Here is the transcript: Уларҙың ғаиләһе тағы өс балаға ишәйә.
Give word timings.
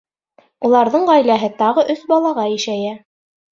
Уларҙың 0.69 1.05
ғаиләһе 1.09 1.51
тағы 1.61 1.85
өс 1.97 2.03
балаға 2.15 2.49
ишәйә. 2.57 2.99